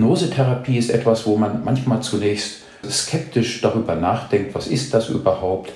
Hypnosetherapie 0.00 0.78
ist 0.78 0.88
etwas, 0.88 1.26
wo 1.26 1.36
man 1.36 1.62
manchmal 1.62 2.00
zunächst 2.00 2.62
skeptisch 2.88 3.60
darüber 3.60 3.94
nachdenkt, 3.94 4.54
was 4.54 4.66
ist 4.66 4.94
das 4.94 5.10
überhaupt. 5.10 5.72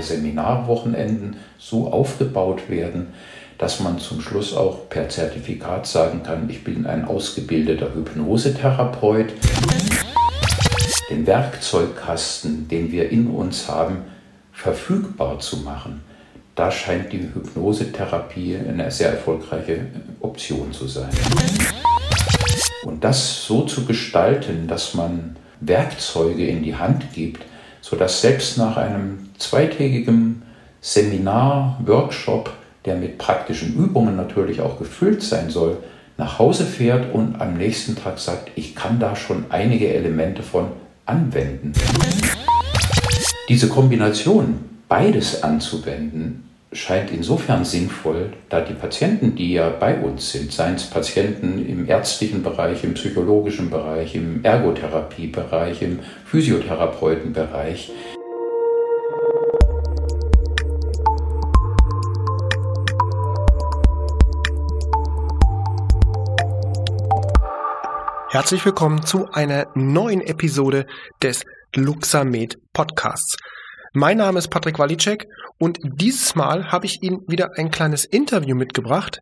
Seminarwochenenden 0.00 1.36
so 1.56 1.92
aufgebaut 1.92 2.68
werden, 2.68 3.14
dass 3.58 3.78
man 3.78 4.00
zum 4.00 4.20
Schluss 4.20 4.56
auch 4.56 4.88
per 4.88 5.08
Zertifikat 5.08 5.86
sagen 5.86 6.24
kann, 6.24 6.50
ich 6.50 6.64
bin 6.64 6.84
ein 6.84 7.04
ausgebildeter 7.04 7.94
Hypnosetherapeut. 7.94 9.32
Den 11.10 11.28
Werkzeugkasten, 11.28 12.66
den 12.66 12.90
wir 12.90 13.10
in 13.10 13.28
uns 13.28 13.68
haben, 13.68 13.98
verfügbar 14.52 15.38
zu 15.38 15.58
machen, 15.58 16.02
da 16.56 16.72
scheint 16.72 17.12
die 17.12 17.20
Hypnosetherapie 17.20 18.56
eine 18.56 18.90
sehr 18.90 19.10
erfolgreiche 19.10 19.86
Option 20.20 20.72
zu 20.72 20.88
sein. 20.88 21.10
Und 22.84 23.04
das 23.04 23.44
so 23.44 23.62
zu 23.62 23.84
gestalten, 23.84 24.68
dass 24.68 24.94
man 24.94 25.36
Werkzeuge 25.60 26.46
in 26.46 26.62
die 26.62 26.76
Hand 26.76 27.12
gibt, 27.12 27.44
sodass 27.80 28.20
selbst 28.20 28.58
nach 28.58 28.76
einem 28.76 29.30
zweitägigen 29.38 30.42
Seminar, 30.80 31.80
Workshop, 31.84 32.52
der 32.84 32.96
mit 32.96 33.18
praktischen 33.18 33.74
Übungen 33.74 34.16
natürlich 34.16 34.60
auch 34.60 34.78
gefüllt 34.78 35.22
sein 35.22 35.50
soll, 35.50 35.78
nach 36.16 36.38
Hause 36.38 36.64
fährt 36.64 37.12
und 37.14 37.40
am 37.40 37.54
nächsten 37.54 37.96
Tag 37.96 38.18
sagt, 38.18 38.50
ich 38.56 38.74
kann 38.74 38.98
da 38.98 39.14
schon 39.14 39.46
einige 39.50 39.92
Elemente 39.92 40.42
von 40.42 40.68
anwenden. 41.06 41.72
Diese 43.48 43.68
Kombination, 43.68 44.58
beides 44.88 45.42
anzuwenden, 45.42 46.47
scheint 46.72 47.10
insofern 47.10 47.64
sinnvoll, 47.64 48.32
da 48.48 48.60
die 48.60 48.74
Patienten, 48.74 49.34
die 49.34 49.54
ja 49.54 49.70
bei 49.70 49.98
uns 49.98 50.32
sind, 50.32 50.52
seien 50.52 50.74
es 50.74 50.84
Patienten 50.84 51.66
im 51.66 51.88
ärztlichen 51.88 52.42
Bereich, 52.42 52.84
im 52.84 52.94
psychologischen 52.94 53.70
Bereich, 53.70 54.14
im 54.14 54.44
Ergotherapiebereich, 54.44 55.82
im 55.82 56.00
Physiotherapeutenbereich, 56.26 57.90
Herzlich 68.30 68.64
willkommen 68.66 69.04
zu 69.04 69.26
einer 69.32 69.68
neuen 69.74 70.20
Episode 70.20 70.86
des 71.22 71.44
Luxamed 71.74 72.58
Podcasts. 72.74 73.38
Mein 73.94 74.18
Name 74.18 74.38
ist 74.38 74.48
Patrick 74.48 74.78
Walicek 74.78 75.26
und 75.58 75.78
dieses 75.82 76.34
Mal 76.34 76.70
habe 76.70 76.86
ich 76.86 77.02
Ihnen 77.02 77.20
wieder 77.26 77.50
ein 77.56 77.70
kleines 77.70 78.04
Interview 78.04 78.54
mitgebracht. 78.54 79.20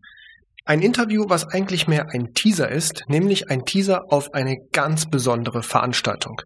Ein 0.65 0.83
Interview, 0.83 1.27
was 1.28 1.47
eigentlich 1.47 1.87
mehr 1.87 2.09
ein 2.12 2.34
Teaser 2.34 2.69
ist, 2.69 3.05
nämlich 3.06 3.51
ein 3.51 3.65
Teaser 3.65 4.12
auf 4.12 4.34
eine 4.34 4.56
ganz 4.73 5.09
besondere 5.09 5.62
Veranstaltung. 5.62 6.43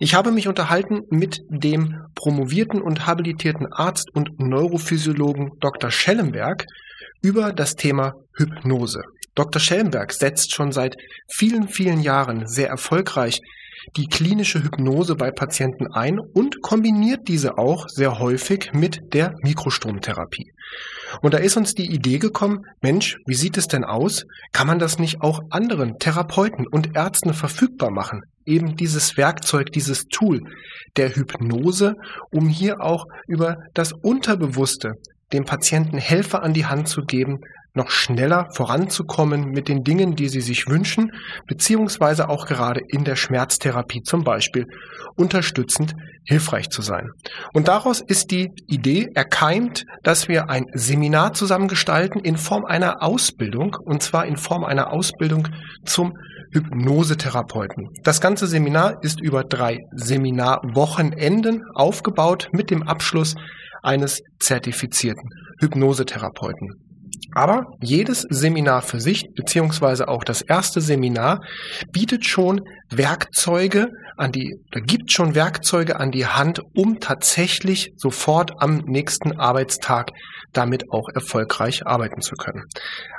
Ich 0.00 0.14
habe 0.14 0.32
mich 0.32 0.48
unterhalten 0.48 1.02
mit 1.08 1.38
dem 1.48 1.94
promovierten 2.16 2.82
und 2.82 3.06
habilitierten 3.06 3.72
Arzt 3.72 4.10
und 4.12 4.40
Neurophysiologen 4.40 5.52
Dr. 5.60 5.92
Schellenberg 5.92 6.66
über 7.22 7.52
das 7.52 7.76
Thema 7.76 8.14
Hypnose. 8.36 9.02
Dr. 9.36 9.60
Schellenberg 9.60 10.12
setzt 10.12 10.52
schon 10.52 10.72
seit 10.72 10.96
vielen, 11.28 11.68
vielen 11.68 12.00
Jahren 12.00 12.46
sehr 12.46 12.68
erfolgreich 12.68 13.40
die 13.96 14.06
klinische 14.06 14.62
Hypnose 14.62 15.14
bei 15.16 15.30
Patienten 15.30 15.86
ein 15.92 16.18
und 16.18 16.62
kombiniert 16.62 17.28
diese 17.28 17.58
auch 17.58 17.88
sehr 17.88 18.18
häufig 18.18 18.72
mit 18.72 19.12
der 19.12 19.34
Mikrostromtherapie. 19.42 20.52
Und 21.22 21.34
da 21.34 21.38
ist 21.38 21.56
uns 21.56 21.74
die 21.74 21.92
Idee 21.92 22.18
gekommen, 22.18 22.66
Mensch, 22.80 23.18
wie 23.26 23.34
sieht 23.34 23.56
es 23.56 23.68
denn 23.68 23.84
aus? 23.84 24.24
Kann 24.52 24.66
man 24.66 24.78
das 24.78 24.98
nicht 24.98 25.20
auch 25.20 25.40
anderen 25.50 25.98
Therapeuten 25.98 26.66
und 26.66 26.96
Ärzten 26.96 27.34
verfügbar 27.34 27.90
machen? 27.90 28.22
Eben 28.46 28.76
dieses 28.76 29.16
Werkzeug, 29.16 29.70
dieses 29.72 30.06
Tool 30.06 30.40
der 30.96 31.14
Hypnose, 31.14 31.94
um 32.30 32.48
hier 32.48 32.80
auch 32.80 33.06
über 33.26 33.58
das 33.74 33.92
Unterbewusste 33.92 34.94
dem 35.32 35.44
Patienten 35.44 35.98
Helfer 35.98 36.42
an 36.42 36.52
die 36.52 36.66
Hand 36.66 36.88
zu 36.88 37.02
geben, 37.02 37.40
noch 37.74 37.90
schneller 37.90 38.48
voranzukommen 38.52 39.50
mit 39.50 39.68
den 39.68 39.82
Dingen, 39.82 40.14
die 40.14 40.28
sie 40.28 40.40
sich 40.40 40.68
wünschen, 40.68 41.10
beziehungsweise 41.46 42.28
auch 42.28 42.46
gerade 42.46 42.80
in 42.88 43.04
der 43.04 43.16
Schmerztherapie 43.16 44.02
zum 44.02 44.22
Beispiel 44.22 44.66
unterstützend 45.16 45.94
hilfreich 46.24 46.70
zu 46.70 46.82
sein. 46.82 47.08
Und 47.52 47.68
daraus 47.68 48.00
ist 48.00 48.30
die 48.30 48.50
Idee 48.68 49.08
erkeimt, 49.14 49.84
dass 50.02 50.28
wir 50.28 50.48
ein 50.48 50.66
Seminar 50.72 51.34
zusammengestalten 51.34 52.20
in 52.20 52.36
Form 52.36 52.64
einer 52.64 53.02
Ausbildung, 53.02 53.76
und 53.84 54.02
zwar 54.02 54.24
in 54.26 54.36
Form 54.36 54.64
einer 54.64 54.92
Ausbildung 54.92 55.48
zum 55.84 56.14
Hypnosetherapeuten. 56.52 57.88
Das 58.04 58.20
ganze 58.20 58.46
Seminar 58.46 59.02
ist 59.02 59.20
über 59.20 59.42
drei 59.42 59.78
Seminarwochenenden 59.92 61.64
aufgebaut 61.74 62.48
mit 62.52 62.70
dem 62.70 62.84
Abschluss 62.84 63.34
eines 63.82 64.20
zertifizierten 64.38 65.28
Hypnosetherapeuten. 65.60 66.93
Aber 67.32 67.66
jedes 67.80 68.26
Seminar 68.28 68.82
für 68.82 69.00
sich, 69.00 69.24
beziehungsweise 69.34 70.08
auch 70.08 70.24
das 70.24 70.42
erste 70.42 70.80
Seminar, 70.80 71.40
bietet 71.92 72.26
schon 72.26 72.60
Werkzeuge 72.90 73.88
an 74.16 74.30
die, 74.30 74.56
da 74.70 74.80
gibt 74.80 75.10
schon 75.10 75.34
Werkzeuge 75.34 75.98
an 75.98 76.10
die 76.10 76.26
Hand, 76.26 76.60
um 76.74 77.00
tatsächlich 77.00 77.90
sofort 77.96 78.52
am 78.58 78.76
nächsten 78.86 79.38
Arbeitstag 79.38 80.10
damit 80.52 80.84
auch 80.90 81.08
erfolgreich 81.14 81.86
arbeiten 81.86 82.20
zu 82.20 82.36
können. 82.36 82.62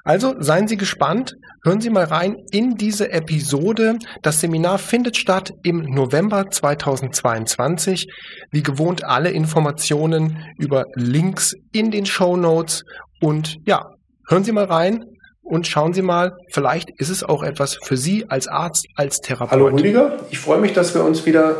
Also 0.03 0.35
seien 0.39 0.67
Sie 0.67 0.77
gespannt, 0.77 1.33
hören 1.63 1.81
Sie 1.81 1.89
mal 1.89 2.05
rein 2.05 2.37
in 2.51 2.75
diese 2.75 3.11
Episode. 3.11 3.97
Das 4.21 4.39
Seminar 4.39 4.77
findet 4.77 5.17
statt 5.17 5.51
im 5.63 5.81
November 5.81 6.49
2022. 6.49 8.07
Wie 8.51 8.63
gewohnt 8.63 9.03
alle 9.03 9.31
Informationen 9.31 10.37
über 10.57 10.85
Links 10.95 11.55
in 11.73 11.91
den 11.91 12.05
Show 12.05 12.37
Notes 12.37 12.83
und 13.21 13.57
ja, 13.65 13.91
hören 14.27 14.43
Sie 14.43 14.51
mal 14.51 14.65
rein 14.65 15.05
und 15.43 15.67
schauen 15.67 15.93
Sie 15.93 16.01
mal, 16.01 16.37
vielleicht 16.49 16.89
ist 16.89 17.09
es 17.09 17.23
auch 17.23 17.43
etwas 17.43 17.77
für 17.83 17.97
Sie 17.97 18.25
als 18.29 18.47
Arzt, 18.47 18.87
als 18.95 19.21
Therapeut. 19.21 19.51
Hallo 19.51 19.67
Rüdiger, 19.67 20.19
ich 20.31 20.39
freue 20.39 20.59
mich, 20.59 20.73
dass 20.73 20.95
wir 20.95 21.03
uns 21.03 21.25
wieder 21.25 21.55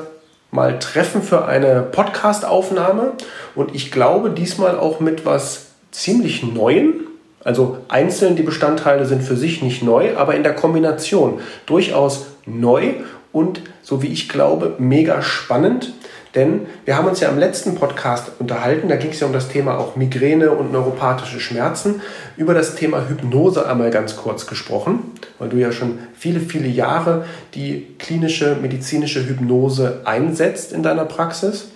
mal 0.52 0.80
treffen 0.80 1.22
für 1.22 1.46
eine 1.46 1.82
Podcast-Aufnahme 1.82 3.14
und 3.56 3.76
ich 3.76 3.92
glaube 3.92 4.32
diesmal 4.32 4.78
auch 4.78 5.00
mit 5.00 5.26
was 5.26 5.68
ziemlich 5.92 6.44
Neuem. 6.44 7.02
Also 7.44 7.78
einzeln 7.90 8.36
die 8.36 8.44
Bestandteile 8.44 9.06
sind 9.06 9.22
für 9.22 9.38
sich 9.38 9.62
nicht 9.62 9.84
neu, 9.84 10.18
aber 10.18 10.34
in 10.34 10.42
der 10.42 10.56
Kombination 10.56 11.42
durchaus 11.68 12.26
neu 12.48 12.96
und 13.36 13.62
so 13.84 14.02
wie 14.02 14.08
ich 14.08 14.30
glaube 14.30 14.76
mega 14.80 15.22
spannend. 15.22 15.94
Denn 16.36 16.68
wir 16.86 16.98
haben 16.98 17.08
uns 17.08 17.20
ja 17.20 17.30
im 17.30 17.38
letzten 17.38 17.76
Podcast 17.76 18.32
unterhalten, 18.40 18.88
da 18.88 18.96
ging 18.96 19.12
es 19.12 19.20
ja 19.20 19.28
um 19.28 19.34
das 19.34 19.50
Thema 19.50 19.78
auch 19.78 19.98
Migräne 19.98 20.52
und 20.52 20.72
neuropathische 20.72 21.40
Schmerzen, 21.40 22.02
über 22.38 22.54
das 22.54 22.76
Thema 22.76 23.08
Hypnose 23.08 23.68
einmal 23.68 23.90
ganz 23.92 24.16
kurz 24.16 24.48
gesprochen, 24.48 25.12
weil 25.38 25.50
du 25.50 25.58
ja 25.58 25.72
schon 25.72 26.00
viele, 26.14 26.40
viele 26.40 26.68
Jahre 26.68 27.26
die 27.54 27.96
klinische 28.00 28.56
medizinische 28.62 29.26
Hypnose 29.28 30.02
einsetzt 30.06 30.72
in 30.72 30.82
deiner 30.82 31.06
Praxis. 31.06 31.72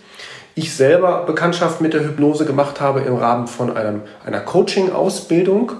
Ich 0.55 0.73
selber 0.73 1.25
Bekanntschaft 1.25 1.81
mit 1.81 1.93
der 1.93 2.03
Hypnose 2.03 2.45
gemacht 2.45 2.81
habe 2.81 3.01
im 3.01 3.15
Rahmen 3.15 3.47
von 3.47 3.75
einem, 3.75 4.01
einer 4.25 4.39
Coaching-Ausbildung 4.39 5.73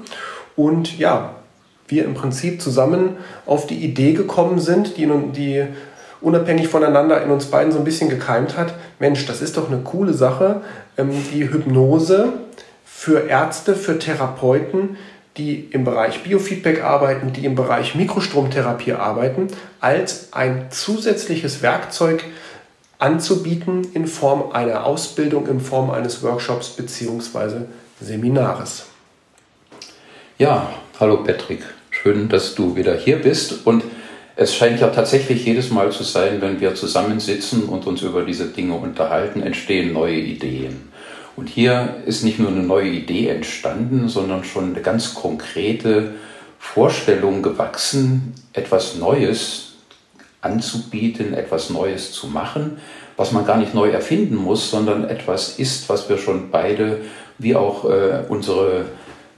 und 0.56 0.98
ja, 0.98 1.39
wir 1.90 2.06
im 2.06 2.14
Prinzip 2.14 2.62
zusammen 2.62 3.18
auf 3.46 3.68
die 3.68 3.78
Idee 3.78 4.14
gekommen 4.14 4.60
sind, 4.60 4.98
die, 4.98 5.08
die 5.36 5.64
unabhängig 6.22 6.68
voneinander 6.68 7.22
in 7.24 7.32
uns 7.32 7.46
beiden 7.46 7.72
so 7.72 7.80
ein 7.80 7.86
bisschen 7.86 8.10
gekeimt 8.10 8.58
hat, 8.58 8.74
Mensch, 9.00 9.26
das 9.26 9.42
ist 9.42 9.58
doch 9.58 9.70
eine 9.70 9.80
coole 9.80 10.14
Sache, 10.14 10.62
ähm, 10.98 11.12
die 11.34 11.50
Hypnose 11.50 12.34
für 12.86 13.28
Ärzte, 13.28 13.76
für 13.76 13.98
Therapeuten, 13.98 14.98
die 15.38 15.70
im 15.72 15.86
Bereich 15.86 16.24
Biofeedback 16.24 16.84
arbeiten, 16.84 17.32
die 17.32 17.46
im 17.46 17.56
Bereich 17.56 17.96
Mikrostromtherapie 17.96 18.94
arbeiten, 18.94 19.48
als 19.80 20.34
ein 20.34 20.68
zusätzliches 20.70 21.62
Werkzeug 21.62 22.26
anzubieten 22.98 23.88
in 23.94 24.06
Form 24.06 24.52
einer 24.52 24.86
Ausbildung, 24.86 25.48
in 25.48 25.62
Form 25.62 25.90
eines 25.90 26.22
Workshops 26.22 26.70
bzw. 26.70 27.62
Seminares. 28.02 28.86
Ja, 30.38 30.70
hallo 31.00 31.24
Patrick, 31.24 31.64
schön, 32.02 32.30
dass 32.30 32.56
du 32.56 32.78
wieder 32.78 32.96
hier 32.96 33.18
bist 33.18 33.66
und 33.66 33.84
es 34.38 34.56
scheint 34.56 34.80
ja 34.80 34.88
tatsächlich 34.88 35.46
jedes 35.46 35.70
Mal 35.70 35.92
zu 35.92 36.04
sein, 36.04 36.40
wenn 36.40 36.62
wir 36.62 36.74
zusammensitzen 36.74 37.64
und 37.64 37.86
uns 37.88 38.02
über 38.04 38.24
diese 38.24 38.46
Dinge 38.46 38.76
unterhalten, 38.76 39.42
entstehen 39.42 39.92
neue 39.92 40.16
Ideen. 40.16 40.90
Und 41.36 41.50
hier 41.50 41.98
ist 42.06 42.24
nicht 42.24 42.40
nur 42.40 42.50
eine 42.50 42.64
neue 42.64 42.88
Idee 42.88 43.28
entstanden, 43.28 44.08
sondern 44.08 44.46
schon 44.46 44.74
eine 44.74 44.82
ganz 44.82 45.14
konkrete 45.14 46.12
Vorstellung 46.58 47.42
gewachsen, 47.42 48.34
etwas 48.54 48.96
Neues 48.96 49.74
anzubieten, 50.42 51.34
etwas 51.34 51.70
Neues 51.70 52.14
zu 52.14 52.28
machen, 52.28 52.78
was 53.18 53.34
man 53.34 53.46
gar 53.46 53.58
nicht 53.58 53.74
neu 53.74 53.90
erfinden 53.90 54.38
muss, 54.38 54.72
sondern 54.72 55.10
etwas 55.10 55.60
ist, 55.60 55.90
was 55.90 56.08
wir 56.08 56.18
schon 56.18 56.50
beide, 56.50 57.02
wie 57.40 57.56
auch 57.58 57.84
äh, 57.84 58.24
unsere 58.30 58.86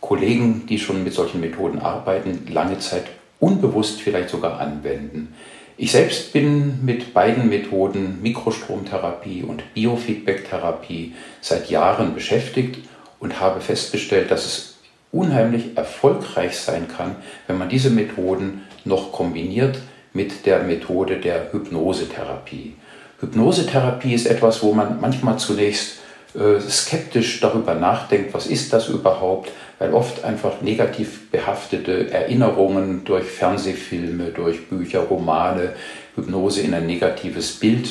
Kollegen, 0.02 0.66
die 0.68 0.80
schon 0.80 1.04
mit 1.04 1.14
solchen 1.14 1.40
Methoden 1.40 1.80
arbeiten, 1.80 2.48
lange 2.52 2.80
Zeit 2.80 3.06
unbewusst 3.40 4.02
vielleicht 4.02 4.30
sogar 4.30 4.60
anwenden. 4.60 5.34
Ich 5.78 5.94
selbst 5.94 6.34
bin 6.34 6.84
mit 6.86 7.14
beiden 7.14 7.50
Methoden 7.50 8.20
Mikrostromtherapie 8.22 9.44
und 9.44 9.74
Biofeedbacktherapie 9.74 11.14
seit 11.40 11.70
Jahren 11.70 12.14
beschäftigt 12.14 12.80
und 13.20 13.40
habe 13.40 13.62
festgestellt, 13.62 14.30
dass 14.30 14.46
es 14.46 14.76
unheimlich 15.12 15.78
erfolgreich 15.78 16.58
sein 16.58 16.88
kann, 16.88 17.16
wenn 17.48 17.58
man 17.58 17.70
diese 17.70 17.90
Methoden 17.90 18.62
noch 18.86 19.12
kombiniert 19.12 19.80
mit 20.14 20.46
der 20.46 20.64
Methode 20.64 21.18
der 21.18 21.52
Hypnosetherapie. 21.52 22.76
Hypnosetherapie 23.20 24.14
ist 24.14 24.26
etwas, 24.26 24.62
wo 24.64 24.74
man 24.74 25.00
manchmal 25.00 25.38
zunächst 25.38 26.01
skeptisch 26.60 27.40
darüber 27.42 27.76
nachdenkt, 27.76 28.34
was 28.34 28.48
ist 28.48 28.72
das 28.72 28.88
überhaupt, 28.88 29.52
weil 29.80 29.94
oft 29.94 30.24
einfach 30.24 30.62
negativ 30.62 31.30
behaftete 31.32 32.12
Erinnerungen 32.12 33.04
durch 33.04 33.26
Fernsehfilme, 33.26 34.26
durch 34.26 34.68
Bücher, 34.70 35.02
Romane, 35.02 35.74
Hypnose 36.16 36.62
in 36.62 36.74
ein 36.74 36.86
negatives 36.86 37.60
Bild 37.60 37.90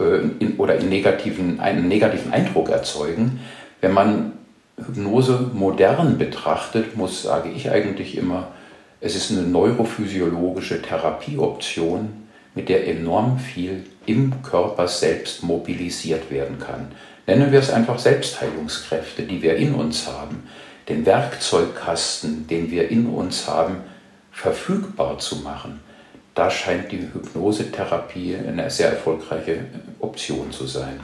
äh, 0.00 0.20
in, 0.38 0.56
oder 0.56 0.76
in 0.76 0.88
negativen, 0.88 1.60
einen 1.60 1.88
negativen 1.88 2.32
Eindruck 2.32 2.70
erzeugen. 2.70 3.40
Wenn 3.80 3.92
man 3.92 4.32
Hypnose 4.76 5.50
modern 5.52 6.18
betrachtet, 6.18 6.96
muss, 6.96 7.22
sage 7.22 7.50
ich 7.50 7.70
eigentlich 7.70 8.16
immer, 8.16 8.48
es 9.00 9.14
ist 9.14 9.30
eine 9.30 9.42
neurophysiologische 9.42 10.80
Therapieoption, 10.80 12.24
mit 12.54 12.68
der 12.68 12.88
enorm 12.88 13.38
viel 13.38 13.84
im 14.06 14.42
Körper 14.42 14.86
selbst 14.88 15.42
mobilisiert 15.42 16.30
werden 16.30 16.58
kann. 16.58 16.92
Nennen 17.26 17.52
wir 17.52 17.58
es 17.58 17.70
einfach 17.70 17.98
Selbstheilungskräfte, 17.98 19.22
die 19.22 19.40
wir 19.42 19.56
in 19.56 19.74
uns 19.74 20.06
haben, 20.06 20.44
den 20.88 21.06
Werkzeugkasten, 21.06 22.46
den 22.46 22.70
wir 22.70 22.90
in 22.90 23.06
uns 23.06 23.48
haben, 23.48 23.76
verfügbar 24.30 25.18
zu 25.18 25.36
machen. 25.36 25.80
Da 26.34 26.50
scheint 26.50 26.92
die 26.92 26.98
Hypnosetherapie 26.98 28.36
eine 28.36 28.68
sehr 28.68 28.90
erfolgreiche 28.90 29.64
Option 30.00 30.50
zu 30.50 30.66
sein. 30.66 31.00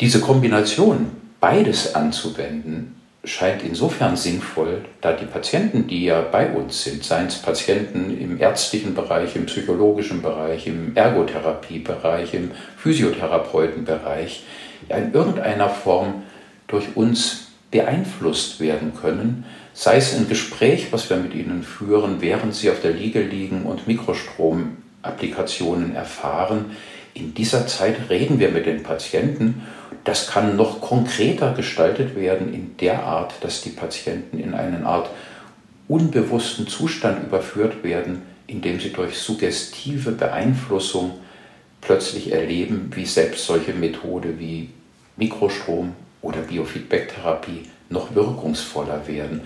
Diese 0.00 0.20
Kombination, 0.20 1.10
beides 1.38 1.94
anzuwenden, 1.94 2.97
scheint 3.28 3.62
insofern 3.62 4.16
sinnvoll, 4.16 4.84
da 5.00 5.12
die 5.12 5.26
Patienten, 5.26 5.86
die 5.86 6.06
ja 6.06 6.20
bei 6.20 6.50
uns 6.50 6.82
sind, 6.84 7.04
seien 7.04 7.26
es 7.26 7.36
Patienten 7.36 8.18
im 8.18 8.40
ärztlichen 8.40 8.94
Bereich, 8.94 9.36
im 9.36 9.46
psychologischen 9.46 10.22
Bereich, 10.22 10.66
im 10.66 10.96
Ergotherapiebereich, 10.96 12.34
im 12.34 12.50
Physiotherapeutenbereich, 12.78 14.42
in 14.88 15.12
irgendeiner 15.12 15.68
Form 15.68 16.22
durch 16.66 16.96
uns 16.96 17.52
beeinflusst 17.70 18.58
werden 18.60 18.92
können, 19.00 19.44
sei 19.74 19.96
es 19.96 20.16
ein 20.16 20.28
Gespräch, 20.28 20.88
was 20.90 21.08
wir 21.10 21.18
mit 21.18 21.34
ihnen 21.34 21.62
führen, 21.62 22.20
während 22.20 22.54
sie 22.54 22.70
auf 22.70 22.80
der 22.80 22.92
Liege 22.92 23.20
liegen 23.20 23.64
und 23.64 23.86
Mikrostromapplikationen 23.86 25.94
erfahren. 25.94 26.76
In 27.14 27.34
dieser 27.34 27.66
Zeit 27.66 28.10
reden 28.10 28.40
wir 28.40 28.50
mit 28.50 28.66
den 28.66 28.82
Patienten 28.82 29.62
das 30.08 30.26
kann 30.26 30.56
noch 30.56 30.80
konkreter 30.80 31.52
gestaltet 31.52 32.16
werden 32.16 32.54
in 32.54 32.78
der 32.78 33.02
Art, 33.02 33.34
dass 33.42 33.60
die 33.60 33.68
Patienten 33.68 34.38
in 34.38 34.54
eine 34.54 34.86
Art 34.86 35.10
unbewussten 35.86 36.66
Zustand 36.66 37.22
überführt 37.24 37.84
werden, 37.84 38.22
indem 38.46 38.80
sie 38.80 38.90
durch 38.90 39.18
suggestive 39.18 40.12
Beeinflussung 40.12 41.18
plötzlich 41.82 42.32
erleben, 42.32 42.90
wie 42.94 43.04
selbst 43.04 43.44
solche 43.44 43.74
Methode 43.74 44.38
wie 44.38 44.70
Mikrostrom 45.18 45.92
oder 46.22 46.40
Biofeedbacktherapie 46.40 47.68
noch 47.90 48.14
wirkungsvoller 48.14 49.06
werden. 49.06 49.42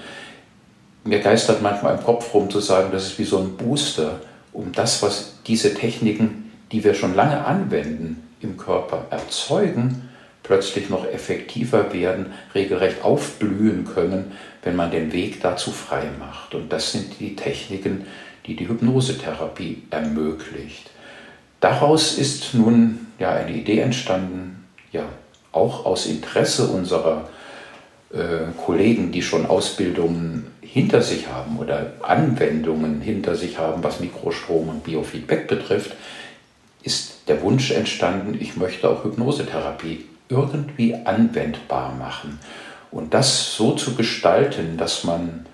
Mir 1.03 1.19
geistert 1.19 1.61
manchmal 1.61 1.97
im 1.97 2.05
Kopf 2.05 2.32
rum 2.32 2.49
zu 2.49 2.61
sagen, 2.61 2.91
das 2.93 3.06
ist 3.08 3.19
wie 3.19 3.25
so 3.25 3.38
ein 3.38 3.56
Booster, 3.56 4.20
um 4.53 4.70
das, 4.70 5.03
was 5.03 5.38
diese 5.44 5.75
Techniken, 5.75 6.53
die 6.70 6.85
wir 6.85 6.94
schon 6.94 7.17
lange 7.17 7.44
anwenden, 7.44 8.29
im 8.41 8.56
Körper 8.56 9.06
erzeugen, 9.11 10.08
plötzlich 10.53 10.91
noch 10.91 11.11
effektiver 11.11 11.95
werden, 11.95 12.27
regelrecht 12.55 13.03
aufblühen 13.03 13.87
können, 13.87 14.33
wenn 14.63 14.77
man 14.77 14.91
den 14.91 15.11
Weg 15.11 15.41
dazu 15.41 15.71
frei 15.71 16.11
macht. 16.19 16.55
Und 16.55 16.71
das 16.71 16.93
sind 16.93 17.19
die 17.21 17.37
Techniken, 17.37 18.05
die 18.45 18.55
die 18.55 18.69
Hypnosetherapie 18.69 19.85
ermöglicht. 19.89 20.91
Daraus 21.61 22.19
ist 22.19 22.53
nun 22.53 23.07
ja 23.19 23.33
eine 23.33 23.53
Idee 23.53 23.79
entstanden, 23.79 24.67
ja 24.93 25.05
auch 25.53 25.87
aus 25.87 26.05
Interesse 26.05 26.67
unserer 26.67 27.31
äh, 28.13 28.53
Kollegen, 28.63 29.11
die 29.11 29.23
schon 29.23 29.47
Ausbildungen 29.47 30.49
hinter 30.61 31.01
sich 31.01 31.29
haben 31.29 31.59
oder 31.59 31.95
Anwendungen 32.03 33.01
hinter 33.01 33.37
sich 33.37 33.57
haben, 33.57 33.83
was 33.83 34.01
Mikrostrom 34.01 34.69
und 34.69 34.85
Biofeedback 34.85 35.49
betrifft, 35.49 35.93
ist 36.83 37.21
der 37.27 37.41
Wunsch 37.41 37.71
entstanden, 37.71 38.37
ich 38.39 38.59
möchte 38.59 38.91
auch 38.91 39.03
Hypnosetherapie 39.03 40.12
irgendwie 40.29 40.95
anwendbar 40.95 41.93
machen. 41.95 42.39
Und 42.91 43.15
das 43.15 43.55
so 43.55 43.73
zu 43.73 43.95
gestalten, 43.95 44.77
dass 44.77 45.05
man 45.05 45.47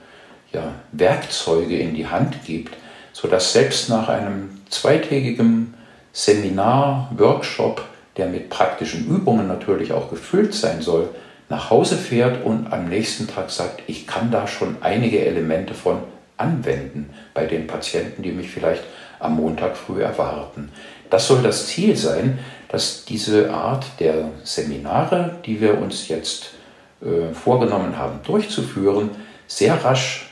ja, 0.52 0.72
Werkzeuge 0.92 1.78
in 1.78 1.94
die 1.94 2.06
Hand 2.06 2.44
gibt, 2.44 2.76
sodass 3.12 3.52
selbst 3.52 3.88
nach 3.88 4.08
einem 4.08 4.60
zweitägigen 4.70 5.74
Seminar, 6.12 7.10
Workshop, 7.16 7.84
der 8.16 8.26
mit 8.26 8.50
praktischen 8.50 9.06
Übungen 9.06 9.46
natürlich 9.46 9.92
auch 9.92 10.10
gefüllt 10.10 10.54
sein 10.54 10.82
soll, 10.82 11.08
nach 11.48 11.70
Hause 11.70 11.96
fährt 11.96 12.44
und 12.44 12.72
am 12.72 12.88
nächsten 12.88 13.26
Tag 13.26 13.50
sagt, 13.50 13.82
ich 13.86 14.06
kann 14.06 14.30
da 14.30 14.46
schon 14.46 14.76
einige 14.80 15.24
Elemente 15.24 15.74
von 15.74 15.98
anwenden 16.36 17.10
bei 17.34 17.46
den 17.46 17.66
Patienten, 17.66 18.22
die 18.22 18.32
mich 18.32 18.50
vielleicht 18.50 18.84
am 19.18 19.36
Montag 19.36 19.76
früh 19.76 20.02
erwarten. 20.02 20.70
Das 21.10 21.26
soll 21.26 21.42
das 21.42 21.66
Ziel 21.66 21.96
sein, 21.96 22.38
dass 22.68 23.04
diese 23.04 23.50
Art 23.50 23.86
der 23.98 24.30
Seminare, 24.44 25.36
die 25.44 25.60
wir 25.60 25.78
uns 25.78 26.08
jetzt 26.08 26.50
äh, 27.00 27.32
vorgenommen 27.32 27.96
haben 27.96 28.20
durchzuführen, 28.24 29.10
sehr 29.46 29.82
rasch 29.84 30.30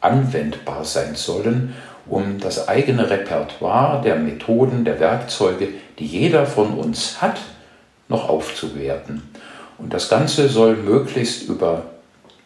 anwendbar 0.00 0.84
sein 0.84 1.14
sollen, 1.14 1.74
um 2.06 2.40
das 2.40 2.68
eigene 2.68 3.08
Repertoire 3.08 4.02
der 4.02 4.16
Methoden, 4.16 4.84
der 4.84 4.98
Werkzeuge, 4.98 5.68
die 5.98 6.06
jeder 6.06 6.46
von 6.46 6.74
uns 6.74 7.20
hat, 7.20 7.38
noch 8.08 8.28
aufzuwerten. 8.28 9.22
Und 9.78 9.92
das 9.92 10.08
Ganze 10.08 10.48
soll 10.48 10.76
möglichst 10.76 11.44
über 11.48 11.84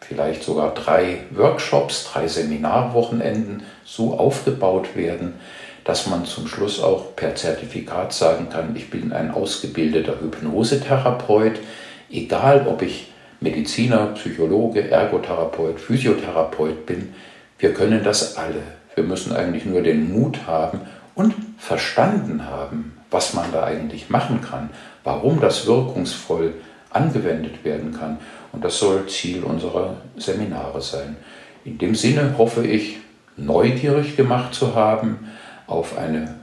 vielleicht 0.00 0.42
sogar 0.42 0.75
drei 0.75 1.20
Workshops, 1.31 2.10
drei 2.12 2.28
Seminarwochenenden 2.28 3.62
so 3.84 4.19
aufgebaut 4.19 4.94
werden, 4.94 5.34
dass 5.87 6.09
man 6.09 6.25
zum 6.25 6.49
Schluss 6.49 6.83
auch 6.83 7.14
per 7.14 7.37
Zertifikat 7.37 8.12
sagen 8.12 8.49
kann, 8.50 8.75
ich 8.75 8.90
bin 8.90 9.12
ein 9.12 9.31
ausgebildeter 9.31 10.21
Hypnosetherapeut, 10.21 11.61
egal 12.11 12.66
ob 12.69 12.83
ich 12.83 13.12
Mediziner, 13.40 14.09
Psychologe, 14.14 14.90
Ergotherapeut, 14.90 15.78
Physiotherapeut 15.78 16.87
bin, 16.87 17.14
wir 17.59 17.73
können 17.73 18.02
das 18.02 18.37
alle. 18.37 18.62
Wir 18.97 19.05
müssen 19.05 19.35
eigentlich 19.35 19.64
nur 19.64 19.81
den 19.83 20.12
Mut 20.12 20.47
haben 20.49 20.81
und 21.14 21.35
verstanden 21.57 22.45
haben, 22.47 22.97
was 23.12 23.35
man 23.35 23.52
da 23.52 23.62
eigentlich 23.62 24.11
machen 24.11 24.40
kann, 24.40 24.71
warum 25.05 25.40
das 25.40 25.69
wirkungsvoll 25.69 26.55
angewendet 26.90 27.64
werden 27.64 27.97
kann. 27.97 28.19
Und 28.52 28.64
das 28.64 28.78
soll 28.78 29.07
Ziel 29.07 29.45
unserer 29.45 29.99
Seminare 30.16 30.83
sein. 30.83 31.16
In 31.64 31.78
dem 31.78 31.95
Sinne 31.95 32.35
hoffe 32.38 32.66
ich, 32.66 32.97
neugierig 33.37 34.16
gemacht 34.16 34.55
zu 34.55 34.75
haben, 34.75 35.28
auf 35.66 35.99
eine 35.99 36.37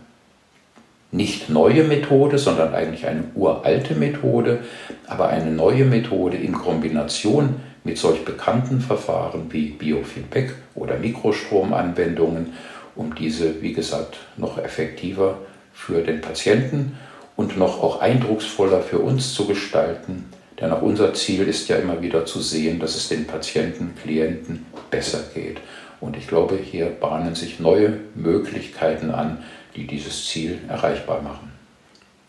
nicht 1.11 1.49
neue 1.49 1.83
Methode, 1.83 2.39
sondern 2.39 2.73
eigentlich 2.73 3.05
eine 3.05 3.23
uralte 3.35 3.93
Methode, 3.93 4.59
aber 5.07 5.29
eine 5.29 5.51
neue 5.51 5.85
Methode 5.85 6.37
in 6.37 6.53
Kombination 6.53 7.55
mit 7.83 7.97
solch 7.97 8.25
bekannten 8.25 8.81
Verfahren 8.81 9.51
wie 9.51 9.69
Biofeedback 9.69 10.55
oder 10.73 10.97
Mikrostromanwendungen, 10.97 12.53
um 12.95 13.13
diese, 13.13 13.61
wie 13.61 13.73
gesagt, 13.73 14.17
noch 14.37 14.57
effektiver 14.57 15.37
für 15.73 16.01
den 16.01 16.21
Patienten 16.21 16.97
und 17.35 17.57
noch 17.57 17.83
auch 17.83 18.01
eindrucksvoller 18.01 18.81
für 18.81 18.99
uns 18.99 19.33
zu 19.33 19.45
gestalten. 19.45 20.25
Denn 20.59 20.71
auch 20.71 20.81
unser 20.81 21.13
Ziel 21.13 21.47
ist 21.47 21.67
ja 21.67 21.77
immer 21.77 22.01
wieder 22.01 22.25
zu 22.25 22.39
sehen, 22.39 22.79
dass 22.79 22.95
es 22.95 23.09
den 23.09 23.25
Patienten, 23.25 23.93
Klienten 24.01 24.65
besser 24.89 25.23
geht. 25.33 25.57
Und 26.03 26.17
ich 26.17 26.27
glaube, 26.27 26.57
hier 26.57 26.87
bahnen 26.87 27.33
sich 27.33 27.61
neue 27.61 27.93
Möglichkeiten 28.13 29.11
an, 29.11 29.41
die 29.77 29.87
dieses 29.87 30.27
Ziel 30.27 30.59
erreichbar 30.67 31.21
machen. 31.21 31.53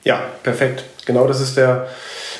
Ja, 0.04 0.21
perfekt. 0.45 0.85
Genau 1.07 1.26
das 1.26 1.40
ist 1.40 1.57
der, 1.57 1.88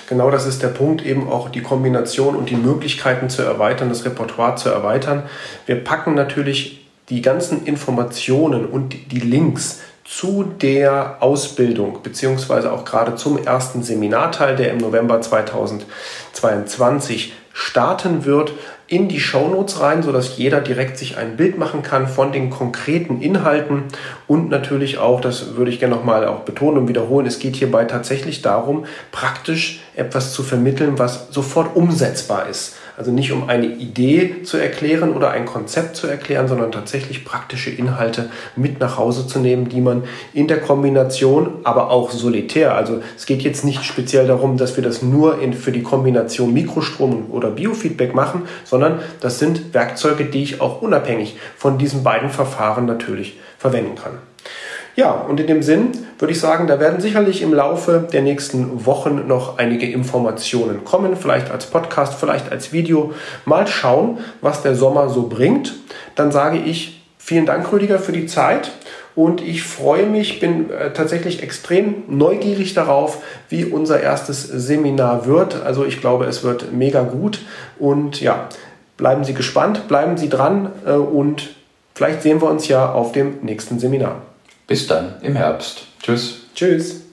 genau 0.09 0.31
das 0.31 0.47
ist 0.47 0.63
der 0.63 0.69
Punkt, 0.69 1.05
eben 1.05 1.29
auch 1.29 1.49
die 1.49 1.63
Kombination 1.63 2.37
und 2.37 2.51
die 2.51 2.57
Möglichkeiten 2.57 3.31
zu 3.31 3.43
erweitern, 3.43 3.89
das 3.89 4.05
Repertoire 4.05 4.55
zu 4.55 4.69
erweitern. 4.69 5.25
Wir 5.67 5.83
packen 5.83 6.15
natürlich 6.15 6.87
die 7.09 7.21
ganzen 7.21 7.67
Informationen 7.67 8.65
und 8.65 8.95
die 9.11 9.19
Links 9.19 9.81
zu 10.05 10.45
der 10.45 11.17
Ausbildung, 11.19 11.99
beziehungsweise 12.05 12.71
auch 12.71 12.85
gerade 12.85 13.17
zum 13.17 13.45
ersten 13.45 13.83
Seminarteil, 13.83 14.55
der 14.55 14.71
im 14.71 14.79
November 14.79 15.21
2022 15.21 17.33
starten 17.53 18.25
wird, 18.25 18.53
in 18.95 19.09
die 19.09 19.19
Shownotes 19.19 19.81
rein, 19.81 20.05
sodass 20.05 20.39
jeder 20.39 20.61
direkt 20.61 20.99
sich 20.99 21.17
ein 21.17 21.37
Bild 21.37 21.59
machen 21.59 21.83
kann 21.83 22.07
von 22.07 22.31
den 22.31 22.49
konkreten 22.49 23.21
Inhalten 23.21 23.83
und 24.29 24.51
natürlich 24.51 24.99
auch, 24.99 25.21
das 25.21 25.57
würde 25.57 25.73
ich 25.73 25.81
gerne 25.81 25.97
nochmal 25.97 26.29
auch 26.29 26.41
betonen 26.41 26.79
und 26.79 26.89
wiederholen, 26.89 27.27
es 27.27 27.41
geht 27.41 27.57
hierbei 27.57 27.87
tatsächlich 27.87 28.41
darum, 28.41 28.85
praktisch 29.11 29.81
etwas 29.97 30.33
zu 30.33 30.45
vermitteln, 30.45 30.97
was 30.97 31.27
sofort 31.31 31.75
umsetzbar 31.75 32.49
ist. 32.49 32.77
Also 32.97 33.11
nicht 33.11 33.33
um 33.33 33.49
eine 33.49 33.67
Idee 33.67 34.43
zu 34.45 34.57
erklären 34.57 35.15
oder 35.15 35.33
ein 35.33 35.47
Konzept 35.47 35.97
zu 35.97 36.07
erklären, 36.07 36.47
sondern 36.47 36.71
tatsächlich 36.71 37.25
praktische 37.25 37.71
Inhalte 37.71 38.31
mit 38.55 38.79
nach 38.79 38.99
Hause 38.99 39.27
zu 39.27 39.41
nehmen, 39.41 39.69
die 39.69 39.81
man 39.81 40.05
in 40.33 40.47
der 40.47 40.61
Kombination, 40.61 41.55
aber 41.65 41.91
auch 41.91 42.13
solitär, 42.13 42.77
also 42.77 43.01
es 43.17 43.27
geht 43.27 43.43
jetzt 43.43 43.65
nicht 43.65 43.83
speziell 43.83 44.29
darum, 44.29 44.59
dass 44.59 44.77
wir 44.77 44.85
das 44.85 45.03
nur 45.03 45.41
in, 45.43 45.55
für 45.55 45.73
die 45.73 45.83
Kombination 45.83 46.55
Mikrostrom 46.55 47.31
oder 47.33 47.51
Biofeedback 47.51 48.15
machen, 48.15 48.43
sondern 48.63 48.84
das 49.21 49.39
sind 49.39 49.75
Werkzeuge, 49.75 50.25
die 50.25 50.43
ich 50.43 50.61
auch 50.61 50.83
unabhängig 50.83 51.37
von 51.57 51.79
diesen 51.79 52.03
beiden 52.03 52.31
Verfahren 52.31 52.87
natürlich 52.87 53.39
verwenden 53.59 53.95
kann. 53.95 54.19
Ja, 54.97 55.11
und 55.11 55.41
in 55.41 55.49
dem 55.49 55.63
Sinn 55.63 55.91
würde 56.19 56.33
ich 56.33 56.39
sagen, 56.39 56.69
da 56.69 56.79
werden 56.79 57.01
sicherlich 57.01 57.43
im 57.43 57.53
Laufe 57.53 58.07
der 58.13 58.23
nächsten 58.23 58.87
Wochen 58.87 59.27
noch 59.27 59.59
einige 59.59 59.91
Informationen 59.91 60.85
kommen, 60.85 61.17
vielleicht 61.17 61.51
als 61.51 61.67
Podcast, 61.67 62.15
vielleicht 62.15 62.53
als 62.53 62.73
Video. 62.73 63.13
Mal 63.45 63.67
schauen, 63.67 64.19
was 64.41 64.63
der 64.63 64.77
Sommer 64.77 65.09
so 65.09 65.27
bringt. 65.27 65.75
Dann 66.15 66.31
sage 66.31 66.59
ich 66.59 67.03
vielen 67.19 67.45
Dank, 67.45 67.73
Rüdiger, 67.73 67.99
für 67.99 68.13
die 68.13 68.27
Zeit. 68.27 68.71
Und 69.17 69.41
ich 69.41 69.63
freue 69.63 70.07
mich, 70.07 70.41
bin 70.41 70.71
äh, 70.71 70.93
tatsächlich 70.93 71.43
extrem 71.43 72.03
neugierig 72.09 72.75
darauf, 72.75 73.19
wie 73.49 73.65
unser 73.65 74.01
erstes 74.01 74.43
Seminar 74.43 75.27
wird. 75.27 75.63
Also 75.65 75.85
ich 75.85 76.01
glaube, 76.01 76.27
es 76.27 76.45
wird 76.45 76.73
mega 76.73 77.03
gut. 77.03 77.41
Und 77.79 78.21
ja, 78.21 78.49
bleiben 78.97 79.25
Sie 79.25 79.35
gespannt, 79.35 79.89
bleiben 79.89 80.17
Sie 80.17 80.29
dran 80.29 80.73
äh, 80.87 80.93
und 80.93 81.51
vielleicht 81.95 82.23
sehen 82.23 82.41
wir 82.41 82.51
uns 82.51 82.69
ja 82.69 82.93
auf 82.93 83.13
dem 83.13 83.39
nächsten 83.43 83.79
Seminar. 83.79 84.23
Bis 84.67 84.87
dann 84.87 85.15
im 85.23 85.37
Herbst. 85.37 85.87
Tschüss. 86.03 86.41
Tschüss. 86.55 87.04